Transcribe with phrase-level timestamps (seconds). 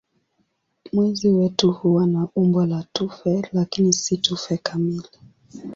[0.93, 5.09] Mwezi wetu huwa na umbo la tufe lakini si tufe kamili.